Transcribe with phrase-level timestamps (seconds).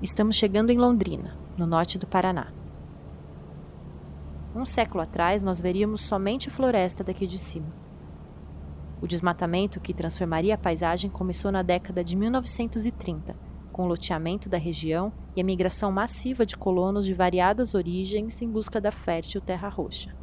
[0.00, 2.52] Estamos chegando em Londrina, no norte do Paraná.
[4.54, 7.66] Um século atrás, nós veríamos somente floresta daqui de cima.
[9.02, 13.34] O desmatamento que transformaria a paisagem começou na década de 1930,
[13.72, 18.48] com o loteamento da região e a migração massiva de colonos de variadas origens em
[18.48, 20.14] busca da fértil terra roxa.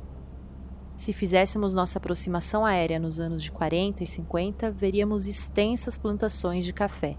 [0.95, 6.71] Se fizéssemos nossa aproximação aérea nos anos de 40 e 50, veríamos extensas plantações de
[6.71, 7.17] café,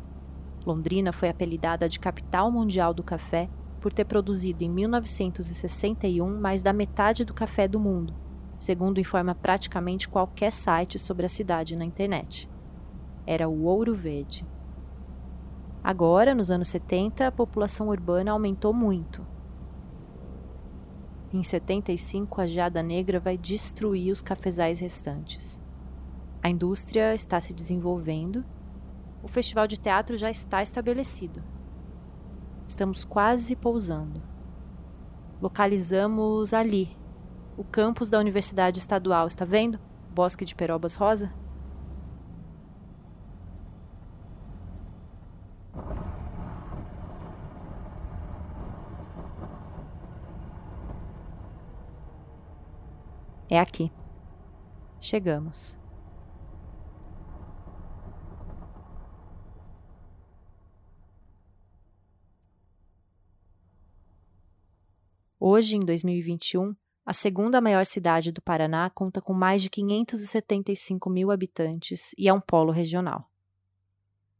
[0.66, 3.48] Londrina foi apelidada de capital mundial do café
[3.80, 8.12] por ter produzido em 1961 mais da metade do café do mundo,
[8.58, 12.50] segundo informa praticamente qualquer site sobre a cidade na internet.
[13.24, 14.44] Era o ouro verde.
[15.84, 19.24] Agora, nos anos 70, a população urbana aumentou muito.
[21.32, 25.60] Em 75, a geada negra vai destruir os cafezais restantes.
[26.42, 28.44] A indústria está se desenvolvendo
[29.26, 31.42] o festival de teatro já está estabelecido.
[32.68, 34.22] Estamos quase pousando.
[35.42, 36.96] Localizamos ali,
[37.56, 39.80] o campus da Universidade Estadual, está vendo?
[40.14, 41.32] Bosque de Perobas Rosa?
[53.50, 53.90] É aqui.
[55.00, 55.76] Chegamos.
[65.48, 71.30] Hoje, em 2021, a segunda maior cidade do Paraná conta com mais de 575 mil
[71.30, 73.30] habitantes e é um polo regional.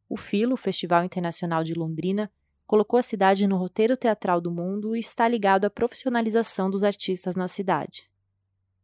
[0.09, 2.29] O FILO, Festival Internacional de Londrina,
[2.67, 7.37] colocou a cidade no roteiro teatral do mundo e está ligado à profissionalização dos artistas
[7.37, 8.11] na cidade.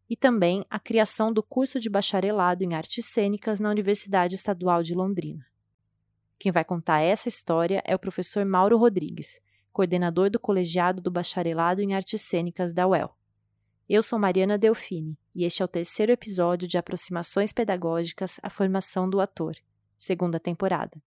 [0.08, 4.94] E também à criação do curso de bacharelado em artes cênicas na Universidade Estadual de
[4.94, 5.44] Londrina.
[6.38, 9.40] Quem vai contar essa história é o professor Mauro Rodrigues,
[9.72, 13.16] coordenador do colegiado do bacharelado em artes cênicas da UEL.
[13.88, 19.08] Eu sou Mariana Delfini e este é o terceiro episódio de Aproximações Pedagógicas à Formação
[19.08, 19.54] do Ator,
[19.96, 21.02] segunda temporada.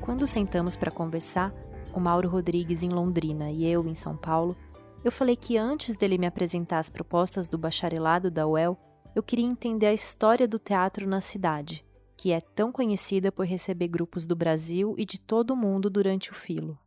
[0.00, 1.54] Quando sentamos para conversar,
[1.94, 4.56] o Mauro Rodrigues em Londrina e eu em São Paulo,
[5.04, 8.78] eu falei que antes dele me apresentar as propostas do bacharelado da UEL,
[9.14, 11.84] eu queria entender a história do teatro na cidade,
[12.16, 16.30] que é tão conhecida por receber grupos do Brasil e de todo o mundo durante
[16.30, 16.78] o filo.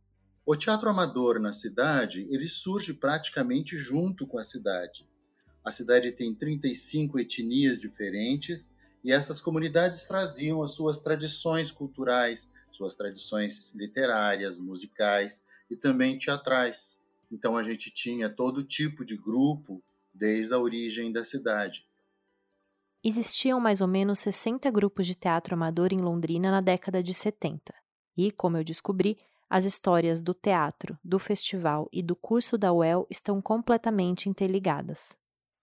[0.46, 5.06] O teatro amador na cidade, ele surge praticamente junto com a cidade.
[5.64, 8.72] A cidade tem 35 etnias diferentes
[9.04, 16.98] e essas comunidades traziam as suas tradições culturais, suas tradições literárias, musicais e também teatrais.
[17.30, 19.82] Então a gente tinha todo tipo de grupo
[20.14, 21.86] desde a origem da cidade.
[23.04, 27.72] Existiam mais ou menos 60 grupos de teatro amador em Londrina na década de 70.
[28.16, 29.16] E, como eu descobri,
[29.48, 35.16] as histórias do teatro, do festival e do curso da UEL estão completamente interligadas.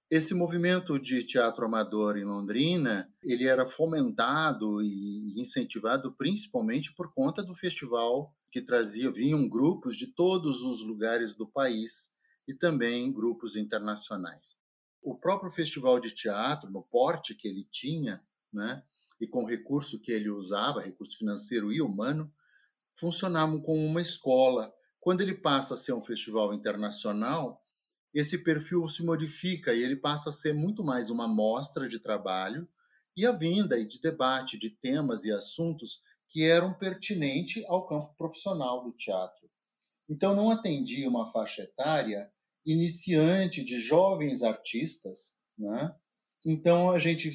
[0.09, 7.43] Esse movimento de teatro amador em Londrina, ele era fomentado e incentivado principalmente por conta
[7.43, 12.13] do festival que trazia, vinham grupos de todos os lugares do país
[12.47, 14.57] e também grupos internacionais.
[15.01, 18.83] O próprio festival de teatro, no porte que ele tinha, né,
[19.19, 22.31] e com o recurso que ele usava, recurso financeiro e humano,
[22.95, 24.71] funcionavam como uma escola.
[24.99, 27.59] Quando ele passa a ser um festival internacional,
[28.13, 32.69] esse perfil se modifica e ele passa a ser muito mais uma mostra de trabalho
[33.17, 36.01] e a vinda e de debate de temas e assuntos
[36.33, 39.47] que eram pertinentes ao campo profissional do teatro.
[40.09, 42.27] Então não atendia uma faixa etária
[42.65, 45.95] iniciante de jovens artistas, né?
[46.43, 47.29] Então a gente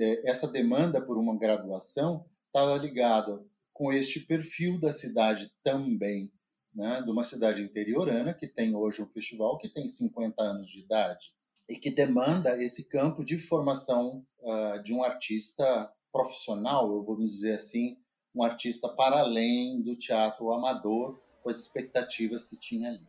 [0.00, 6.32] é, essa demanda por uma graduação estava ligada com este perfil da cidade também,
[6.74, 10.80] né, de uma cidade interiorana que tem hoje um festival que tem 50 anos de
[10.80, 11.32] idade
[11.70, 17.54] e que demanda esse campo de formação uh, de um artista profissional, eu vou dizer
[17.54, 18.01] assim,
[18.34, 23.06] um artista para além do teatro amador, com as expectativas que tinha ali.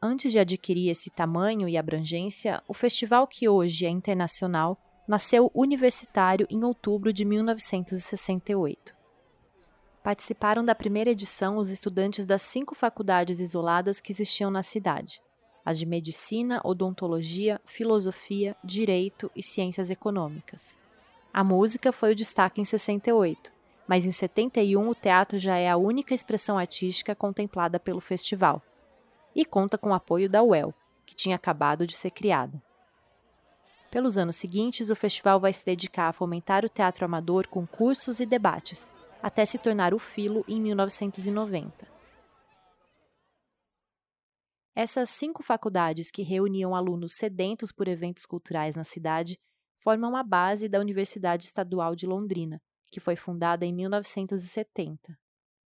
[0.00, 4.76] Antes de adquirir esse tamanho e abrangência, o festival que hoje é internacional
[5.06, 8.96] nasceu universitário em outubro de 1968.
[10.02, 15.22] Participaram da primeira edição os estudantes das cinco faculdades isoladas que existiam na cidade:
[15.64, 20.81] as de Medicina, Odontologia, Filosofia, Direito e Ciências Econômicas.
[21.32, 23.50] A música foi o destaque em 68,
[23.88, 28.60] mas em 71 o teatro já é a única expressão artística contemplada pelo festival.
[29.34, 30.74] E conta com o apoio da UEL,
[31.06, 32.62] que tinha acabado de ser criada.
[33.90, 38.20] Pelos anos seguintes, o festival vai se dedicar a fomentar o teatro amador com cursos
[38.20, 38.92] e debates,
[39.22, 41.92] até se tornar o Filo em 1990.
[44.74, 49.38] Essas cinco faculdades que reuniam alunos sedentos por eventos culturais na cidade
[49.82, 52.62] formam a base da Universidade Estadual de Londrina,
[52.92, 55.18] que foi fundada em 1970.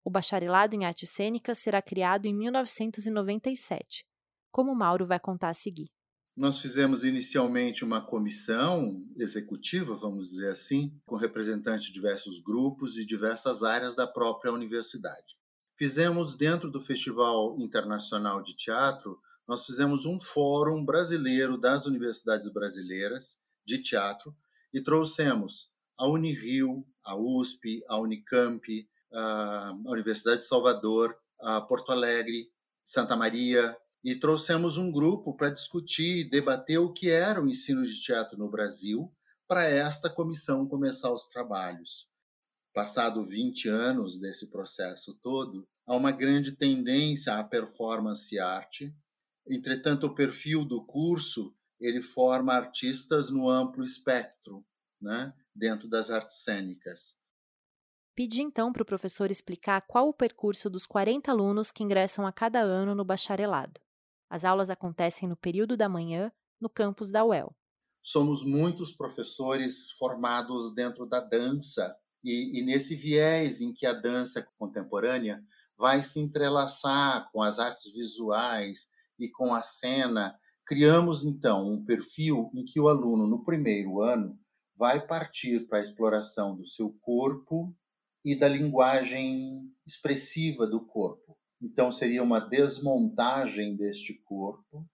[0.03, 4.07] O bacharelado em artes cênicas será criado em 1997,
[4.51, 5.91] como Mauro vai contar a seguir.
[6.35, 13.05] Nós fizemos inicialmente uma comissão executiva, vamos dizer assim, com representantes de diversos grupos e
[13.05, 15.37] diversas áreas da própria universidade.
[15.79, 23.45] Fizemos dentro do Festival Internacional de Teatro, nós fizemos um fórum brasileiro das universidades brasileiras
[23.67, 24.35] de teatro
[24.73, 28.63] e trouxemos a Unirio, a USP, a Unicamp,
[29.13, 32.51] a Universidade de Salvador, a Porto Alegre,
[32.85, 37.83] Santa Maria, e trouxemos um grupo para discutir e debater o que era o ensino
[37.83, 39.13] de teatro no Brasil
[39.49, 42.09] para esta comissão começar os trabalhos.
[42.73, 48.95] Passado 20 anos desse processo todo, há uma grande tendência à performance arte.
[49.49, 54.64] Entretanto, o perfil do curso ele forma artistas no amplo espectro,
[55.00, 57.19] né, dentro das artes cênicas.
[58.14, 62.32] Pedi então para o professor explicar qual o percurso dos 40 alunos que ingressam a
[62.32, 63.78] cada ano no bacharelado.
[64.31, 67.55] As aulas acontecem no período da manhã, no campus da UEL.
[68.02, 71.94] Somos muitos professores formados dentro da dança,
[72.25, 75.44] e, e nesse viés em que a dança contemporânea
[75.76, 78.88] vai se entrelaçar com as artes visuais
[79.19, 84.39] e com a cena, criamos então um perfil em que o aluno, no primeiro ano,
[84.77, 87.75] vai partir para a exploração do seu corpo
[88.25, 91.39] e da linguagem expressiva do corpo.
[91.63, 94.87] Então, seria uma desmontagem deste corpo,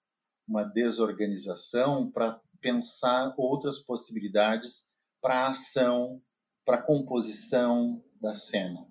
[0.46, 4.84] uma desorganização para pensar outras possibilidades
[5.20, 6.22] para a ação,
[6.64, 8.86] para a composição da cena.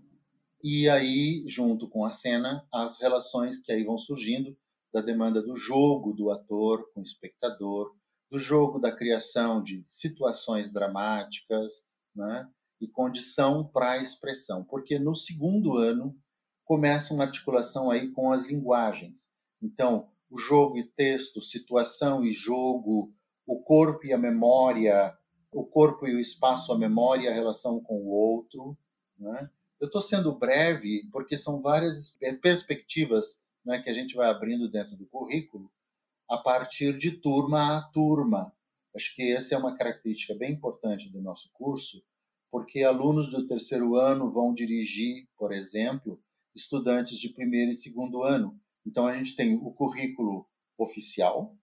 [0.63, 4.57] E aí, junto com a cena, as relações que aí vão surgindo
[4.93, 7.95] da demanda do jogo do ator com o espectador,
[8.29, 11.85] do jogo da criação de situações dramáticas,
[12.15, 12.49] né?
[12.81, 16.17] e condição para a expressão, porque no segundo ano
[16.65, 19.31] começa uma articulação aí com as linguagens.
[19.61, 23.13] Então, o jogo e texto, situação e jogo,
[23.45, 25.15] o corpo e a memória,
[25.51, 28.77] o corpo e o espaço, a memória a relação com o outro.
[29.19, 29.49] Né?
[29.79, 34.95] Eu estou sendo breve porque são várias perspectivas né, que a gente vai abrindo dentro
[34.95, 35.71] do currículo
[36.29, 38.55] a partir de turma a turma.
[38.95, 42.03] Acho que essa é uma característica bem importante do nosso curso,
[42.49, 46.21] porque alunos do terceiro ano vão dirigir, por exemplo,
[46.55, 48.59] estudantes de primeiro e segundo ano.
[48.85, 50.45] Então, a gente tem o currículo
[50.77, 51.55] oficial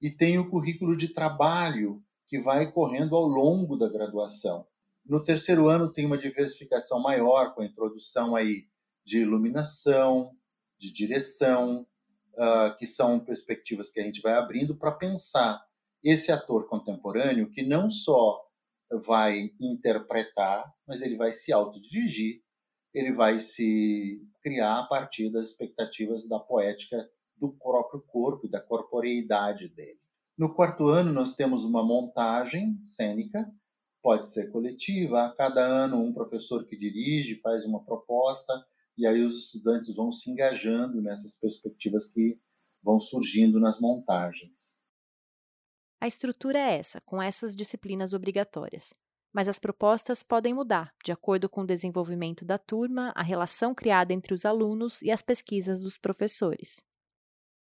[0.00, 4.66] e tem o currículo de trabalho que vai correndo ao longo da graduação.
[5.04, 8.66] No terceiro ano tem uma diversificação maior com a introdução aí
[9.04, 10.34] de iluminação,
[10.86, 11.86] de direção,
[12.34, 15.64] uh, que são perspectivas que a gente vai abrindo para pensar
[16.02, 18.42] esse ator contemporâneo que não só
[19.06, 22.44] vai interpretar, mas ele vai se autodirigir
[22.94, 28.60] ele vai se criar a partir das expectativas da poética do próprio corpo e da
[28.60, 29.98] corporeidade dele.
[30.38, 33.52] No quarto ano, nós temos uma montagem cênica,
[34.00, 38.52] pode ser coletiva, a cada ano um professor que dirige faz uma proposta,
[38.96, 42.38] e aí os estudantes vão se engajando nessas perspectivas que
[42.82, 44.80] vão surgindo nas montagens.
[46.00, 48.92] A estrutura é essa, com essas disciplinas obrigatórias
[49.34, 54.12] mas as propostas podem mudar de acordo com o desenvolvimento da turma, a relação criada
[54.12, 56.80] entre os alunos e as pesquisas dos professores.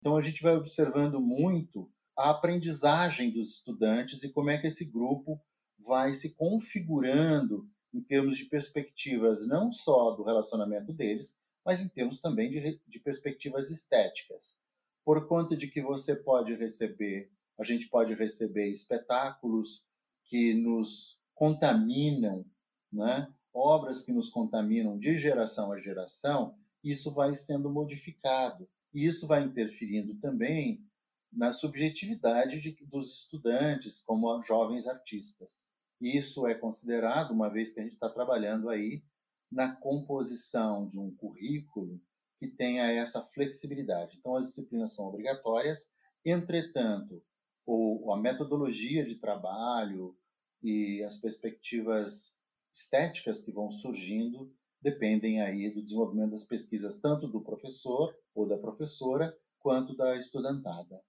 [0.01, 4.91] Então a gente vai observando muito a aprendizagem dos estudantes e como é que esse
[4.91, 5.41] grupo
[5.79, 12.19] vai se configurando em termos de perspectivas não só do relacionamento deles, mas em termos
[12.19, 14.59] também de, de perspectivas estéticas.
[15.05, 19.85] Por conta de que você pode receber, a gente pode receber espetáculos
[20.25, 22.45] que nos contaminam,
[22.91, 23.31] né?
[23.53, 28.67] obras que nos contaminam de geração a geração, isso vai sendo modificado.
[28.93, 30.85] E isso vai interferindo também
[31.31, 35.75] na subjetividade de, dos estudantes como jovens artistas.
[36.03, 39.03] Isso é considerado, uma vez que a gente está trabalhando aí
[39.51, 42.01] na composição de um currículo
[42.37, 44.17] que tenha essa flexibilidade.
[44.17, 45.89] Então, as disciplinas são obrigatórias,
[46.25, 47.23] entretanto,
[47.65, 50.17] ou a metodologia de trabalho,
[50.63, 52.39] e as perspectivas
[52.73, 58.57] estéticas que vão surgindo dependem aí do desenvolvimento das pesquisas tanto do professor ou da
[58.57, 61.01] professora quanto da estudantada.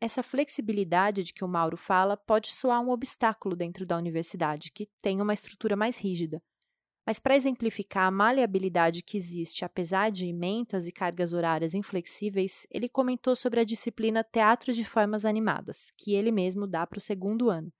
[0.00, 4.86] Essa flexibilidade de que o Mauro fala pode soar um obstáculo dentro da universidade, que
[5.00, 6.42] tem uma estrutura mais rígida.
[7.06, 12.88] Mas para exemplificar a maleabilidade que existe apesar de ementas e cargas horárias inflexíveis, ele
[12.88, 17.48] comentou sobre a disciplina Teatro de Formas Animadas, que ele mesmo dá para o segundo
[17.48, 17.72] ano,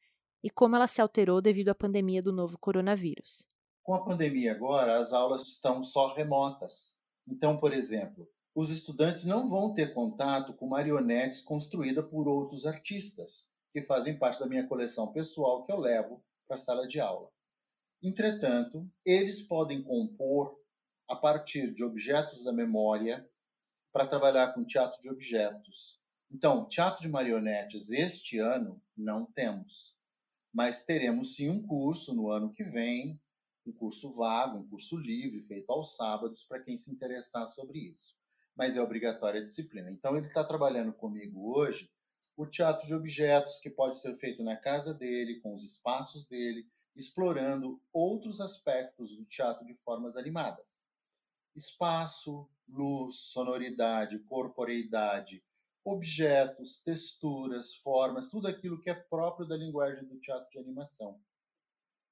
[0.42, 3.44] e como ela se alterou devido à pandemia do novo coronavírus.
[3.82, 6.96] Com a pandemia agora, as aulas estão só remotas.
[7.28, 13.52] Então, por exemplo, os estudantes não vão ter contato com marionetes construídas por outros artistas,
[13.70, 17.30] que fazem parte da minha coleção pessoal que eu levo para a sala de aula.
[18.02, 20.58] Entretanto, eles podem compor
[21.06, 23.28] a partir de objetos da memória
[23.92, 26.00] para trabalhar com teatro de objetos.
[26.30, 29.98] Então, teatro de marionetes este ano não temos,
[30.50, 33.20] mas teremos sim um curso no ano que vem,
[33.66, 38.16] um curso vago, um curso livre, feito aos sábados, para quem se interessar sobre isso
[38.56, 39.90] mas é obrigatória a disciplina.
[39.90, 41.90] Então, ele está trabalhando comigo hoje
[42.36, 46.68] o teatro de objetos, que pode ser feito na casa dele, com os espaços dele,
[46.94, 50.86] explorando outros aspectos do teatro de formas animadas.
[51.54, 55.42] Espaço, luz, sonoridade, corporeidade,
[55.84, 61.20] objetos, texturas, formas, tudo aquilo que é próprio da linguagem do teatro de animação.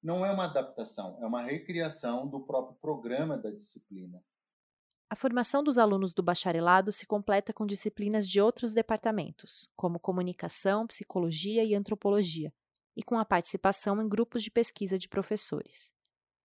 [0.01, 4.23] Não é uma adaptação, é uma recriação do próprio programa da disciplina.
[5.15, 10.85] A formação dos alunos do bacharelado se completa com disciplinas de outros departamentos, como comunicação,
[10.85, 12.53] psicologia e antropologia,
[12.97, 15.89] e com a participação em grupos de pesquisa de professores.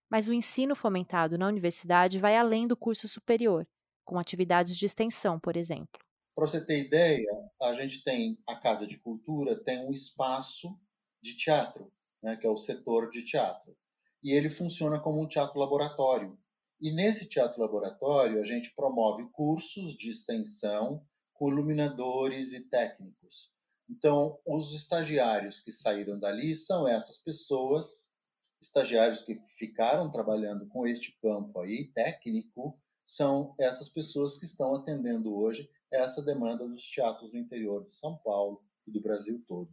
[0.09, 3.67] Mas o ensino fomentado na universidade vai além do curso superior,
[4.05, 6.01] com atividades de extensão, por exemplo.
[6.33, 7.27] Para você ter ideia,
[7.63, 10.79] a gente tem a Casa de Cultura, tem um espaço
[11.21, 13.77] de teatro, né, que é o setor de teatro.
[14.23, 16.39] E ele funciona como um teatro laboratório.
[16.81, 23.53] E nesse teatro laboratório, a gente promove cursos de extensão com iluminadores e técnicos.
[23.89, 28.15] Então, os estagiários que saíram dali são essas pessoas,
[28.61, 35.35] estagiários que ficaram trabalhando com este campo aí, técnico, são essas pessoas que estão atendendo
[35.35, 39.71] hoje essa demanda dos teatros do interior de São Paulo e do Brasil todo.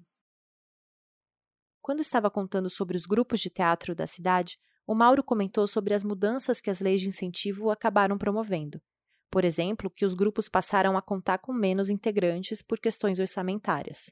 [1.80, 6.02] Quando estava contando sobre os grupos de teatro da cidade, o Mauro comentou sobre as
[6.02, 8.82] mudanças que as leis de incentivo acabaram promovendo.
[9.30, 14.10] Por exemplo, que os grupos passaram a contar com menos integrantes por questões orçamentárias.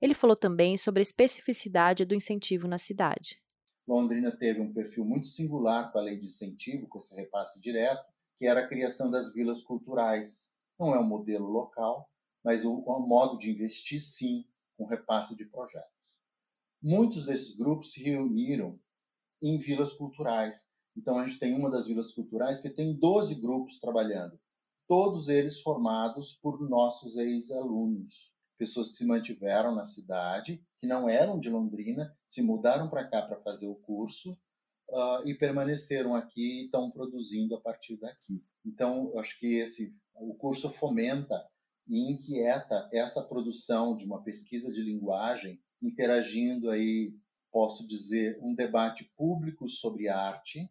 [0.00, 3.42] Ele falou também sobre a especificidade do incentivo na cidade.
[3.86, 8.02] Londrina teve um perfil muito singular com a lei de incentivo, com esse repasse direto,
[8.38, 10.54] que era a criação das vilas culturais.
[10.80, 12.10] Não é um modelo local,
[12.42, 14.46] mas o, o modo de investir, sim,
[14.78, 16.18] com repasse de projetos.
[16.82, 18.80] Muitos desses grupos se reuniram
[19.42, 20.68] em vilas culturais.
[20.96, 24.38] Então, a gente tem uma das vilas culturais que tem 12 grupos trabalhando,
[24.88, 31.38] todos eles formados por nossos ex-alunos, pessoas que se mantiveram na cidade, que não eram
[31.38, 34.32] de Londrina, se mudaram para cá para fazer o curso
[34.90, 38.42] uh, e permaneceram aqui e estão produzindo a partir daqui.
[38.64, 41.46] Então, acho que esse o curso fomenta
[41.86, 47.14] e inquieta essa produção de uma pesquisa de linguagem, interagindo aí
[47.56, 50.70] posso dizer, um debate público sobre arte,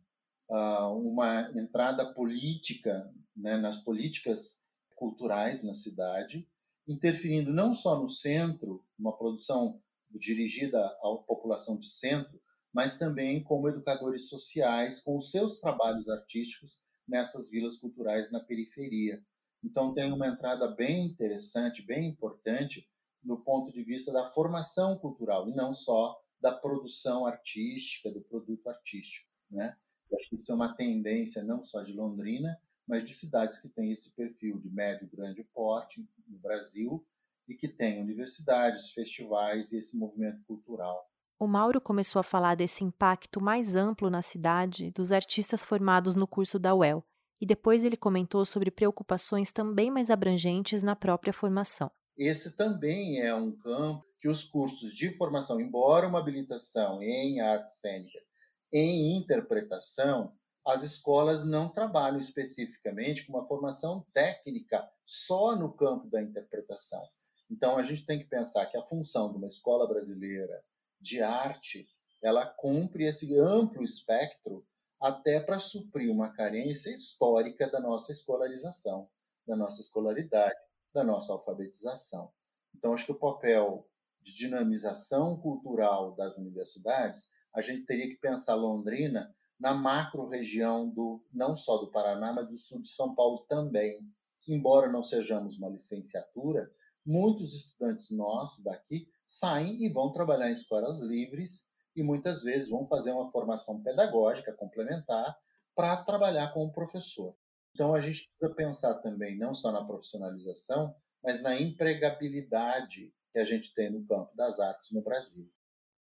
[0.52, 4.62] ah, uma entrada política né, nas políticas
[4.94, 6.48] culturais na cidade,
[6.88, 12.40] interferindo não só no centro, uma produção dirigida à população de centro,
[12.72, 16.78] mas também como educadores sociais com os seus trabalhos artísticos
[17.08, 19.26] nessas vilas culturais na periferia.
[19.64, 22.88] Então tem uma entrada bem interessante, bem importante
[23.24, 28.68] no ponto de vista da formação cultural e não só da produção artística, do produto
[28.68, 29.28] artístico.
[29.50, 29.76] Né?
[30.12, 32.56] Eu acho que isso é uma tendência não só de Londrina,
[32.88, 37.04] mas de cidades que têm esse perfil de médio grande porte no Brasil
[37.48, 41.10] e que têm universidades, festivais e esse movimento cultural.
[41.40, 46.28] O Mauro começou a falar desse impacto mais amplo na cidade dos artistas formados no
[46.28, 47.04] curso da UEL,
[47.42, 51.92] e depois ele comentou sobre preocupações também mais abrangentes na própria formação.
[52.18, 57.82] Esse também é um campo que os cursos de formação, embora uma habilitação em artes
[57.82, 58.30] cênicas,
[58.72, 60.34] em interpretação,
[60.66, 67.08] as escolas não trabalham especificamente com uma formação técnica só no campo da interpretação.
[67.52, 70.64] Então a gente tem que pensar que a função de uma escola brasileira
[71.00, 71.88] de arte,
[72.24, 74.66] ela cumpre esse amplo espectro
[75.00, 79.08] até para suprir uma carência histórica da nossa escolarização,
[79.46, 80.65] da nossa escolaridade
[80.96, 82.32] da nossa alfabetização.
[82.74, 83.86] Então, acho que o papel
[84.22, 91.56] de dinamização cultural das universidades, a gente teria que pensar Londrina na macro-região do não
[91.56, 94.10] só do Paraná, mas do sul de São Paulo também.
[94.48, 96.72] Embora não sejamos uma licenciatura,
[97.06, 102.88] muitos estudantes nossos daqui saem e vão trabalhar em escolas livres e muitas vezes vão
[102.88, 105.38] fazer uma formação pedagógica complementar
[105.76, 107.36] para trabalhar como professor.
[107.76, 113.44] Então a gente precisa pensar também não só na profissionalização, mas na empregabilidade que a
[113.44, 115.52] gente tem no campo das artes no Brasil.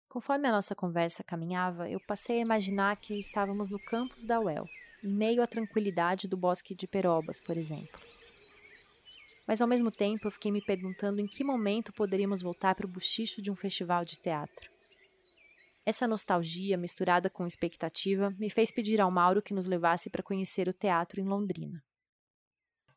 [0.09, 4.65] Conforme a nossa conversa caminhava, eu passei a imaginar que estávamos no campus da UEL,
[5.01, 7.97] em meio à tranquilidade do bosque de Perobas, por exemplo.
[9.47, 12.89] Mas ao mesmo tempo eu fiquei me perguntando em que momento poderíamos voltar para o
[12.89, 14.70] buchicho de um festival de teatro.
[15.83, 20.67] Essa nostalgia, misturada com expectativa, me fez pedir ao Mauro que nos levasse para conhecer
[20.69, 21.83] o teatro em Londrina.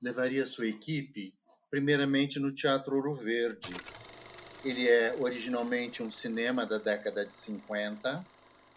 [0.03, 1.35] Levaria sua equipe,
[1.71, 3.71] primeiramente no Teatro Ouro Verde.
[4.63, 8.25] Ele é originalmente um cinema da década de 50.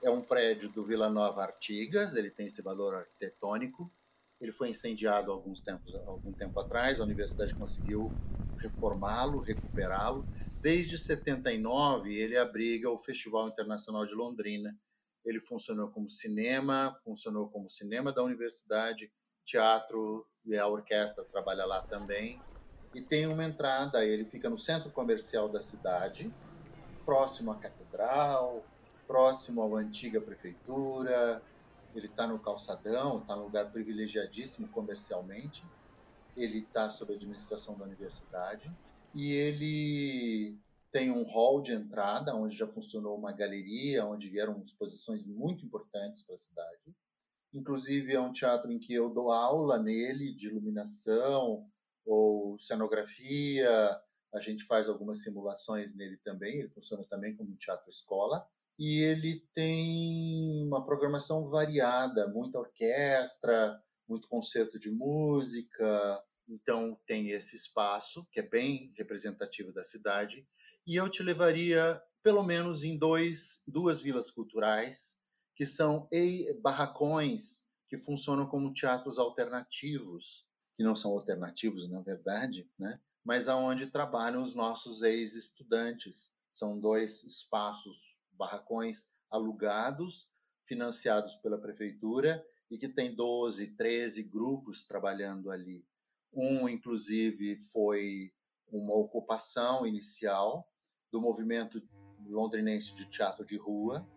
[0.01, 3.91] É um prédio do Vila Nova Artigas, ele tem esse valor arquitetônico.
[4.39, 8.09] Ele foi incendiado alguns tempos, algum tempo atrás, a universidade conseguiu
[8.57, 10.25] reformá-lo, recuperá-lo
[10.59, 14.75] Desde 79, ele abriga o Festival Internacional de Londrina.
[15.23, 19.11] Ele funcionou como cinema, funcionou como cinema da universidade,
[19.45, 22.41] teatro e a orquestra trabalha lá também.
[22.95, 26.33] E tem uma entrada, ele fica no centro comercial da cidade,
[27.05, 28.65] próximo à catedral,
[29.05, 31.41] próximo à antiga prefeitura.
[31.93, 35.63] Ele está no calçadão, está num lugar privilegiadíssimo comercialmente.
[36.35, 38.75] Ele está sob a administração da universidade
[39.13, 40.59] e ele
[40.91, 46.23] tem um hall de entrada, onde já funcionou uma galeria, onde vieram exposições muito importantes
[46.23, 46.95] para a cidade.
[47.53, 51.67] Inclusive, é um teatro em que eu dou aula nele de iluminação
[52.05, 53.69] ou cenografia.
[54.33, 56.59] A gente faz algumas simulações nele também.
[56.59, 58.47] Ele funciona também como um teatro-escola.
[58.79, 67.55] E ele tem uma programação variada, muita orquestra, muito concerto de música, então, tem esse
[67.55, 70.47] espaço, que é bem representativo da cidade,
[70.85, 75.17] e eu te levaria, pelo menos, em dois, duas vilas culturais,
[75.55, 76.07] que são
[76.61, 82.99] barracões que funcionam como teatros alternativos, que não são alternativos, na verdade, né?
[83.25, 86.33] mas aonde trabalham os nossos ex-estudantes.
[86.53, 90.31] São dois espaços, barracões alugados,
[90.65, 95.85] financiados pela prefeitura, e que tem 12, 13 grupos trabalhando ali.
[96.37, 98.31] Um, inclusive, foi
[98.71, 100.69] uma ocupação inicial
[101.11, 101.81] do movimento
[102.27, 104.07] londrinense de teatro de rua,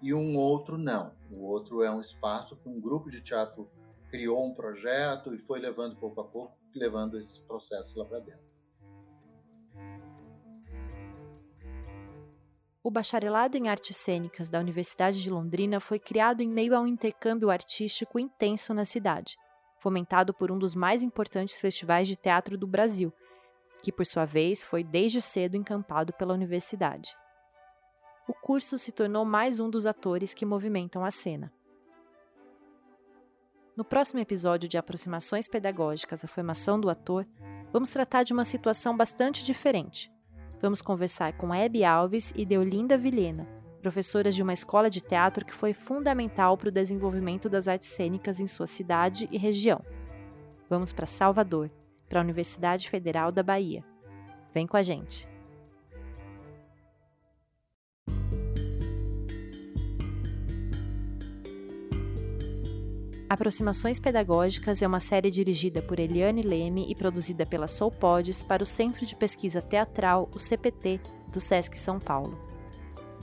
[0.00, 1.16] e um outro não.
[1.32, 3.68] O outro é um espaço que um grupo de teatro
[4.08, 8.54] criou um projeto e foi levando pouco a pouco, levando esses processos lá para dentro.
[12.84, 16.86] O bacharelado em artes cênicas da Universidade de Londrina foi criado em meio a um
[16.86, 19.36] intercâmbio artístico intenso na cidade
[19.84, 23.12] fomentado por um dos mais importantes festivais de teatro do Brasil,
[23.82, 27.14] que por sua vez foi desde cedo encampado pela universidade.
[28.26, 31.52] O curso se tornou mais um dos atores que movimentam a cena.
[33.76, 37.26] No próximo episódio de Aproximações Pedagógicas à Formação do Ator,
[37.70, 40.10] vamos tratar de uma situação bastante diferente.
[40.62, 43.46] Vamos conversar com Hebe Alves e Deolinda Vilhena,
[43.84, 48.40] professoras de uma escola de teatro que foi fundamental para o desenvolvimento das artes cênicas
[48.40, 49.84] em sua cidade e região.
[50.70, 51.70] Vamos para Salvador,
[52.08, 53.84] para a Universidade Federal da Bahia.
[54.54, 55.28] Vem com a gente!
[63.28, 68.66] Aproximações Pedagógicas é uma série dirigida por Eliane Leme e produzida pela Soulpods para o
[68.66, 72.53] Centro de Pesquisa Teatral, o CPT, do SESC São Paulo.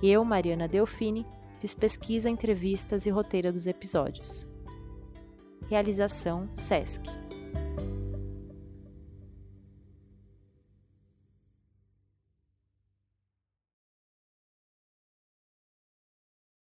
[0.02, 1.26] Eu, Mariana Delfini,
[1.60, 4.48] fiz pesquisa, entrevistas e roteiro dos episódios.
[5.70, 7.04] Realização SESC.